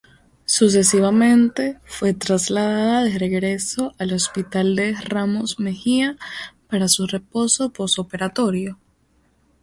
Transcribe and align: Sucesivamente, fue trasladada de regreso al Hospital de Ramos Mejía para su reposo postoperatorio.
Sucesivamente, 0.45 1.77
fue 1.85 2.15
trasladada 2.15 3.03
de 3.03 3.19
regreso 3.19 3.93
al 3.99 4.13
Hospital 4.13 4.75
de 4.75 4.93
Ramos 4.99 5.59
Mejía 5.59 6.17
para 6.67 6.87
su 6.87 7.05
reposo 7.05 7.69
postoperatorio. 7.69 8.79